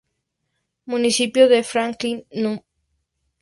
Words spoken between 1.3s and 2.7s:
de Franklin No.